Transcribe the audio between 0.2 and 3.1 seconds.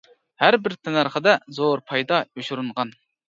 ھەر بىر تەننەرخىدە زور پايدا يوشۇرۇنغان.